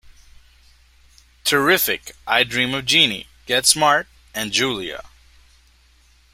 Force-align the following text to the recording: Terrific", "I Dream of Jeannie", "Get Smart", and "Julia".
Terrific", 1.43 2.15
"I 2.25 2.43
Dream 2.43 2.73
of 2.73 2.87
Jeannie", 2.87 3.27
"Get 3.45 3.67
Smart", 3.67 4.07
and 4.33 4.51
"Julia". 4.51 5.03